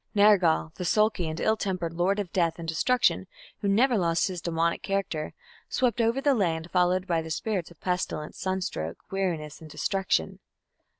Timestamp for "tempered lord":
1.55-2.17